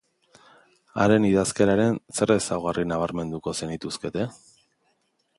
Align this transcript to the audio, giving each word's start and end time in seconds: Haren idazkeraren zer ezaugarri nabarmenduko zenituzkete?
Haren 1.01 1.25
idazkeraren 1.27 1.99
zer 2.19 2.33
ezaugarri 2.35 2.85
nabarmenduko 2.93 3.53
zenituzkete? 3.61 4.25